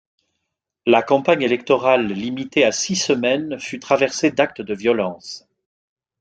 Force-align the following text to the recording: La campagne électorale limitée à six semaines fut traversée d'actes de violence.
La 0.87 1.03
campagne 1.03 1.43
électorale 1.43 2.07
limitée 2.07 2.63
à 2.65 2.71
six 2.71 2.95
semaines 2.95 3.59
fut 3.59 3.77
traversée 3.77 4.31
d'actes 4.31 4.63
de 4.63 4.73
violence. 4.73 5.47